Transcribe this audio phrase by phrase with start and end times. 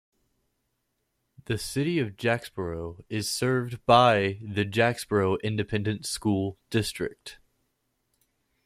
[1.45, 7.37] The City of Jacksboro is served by the Jacksboro Independent School District.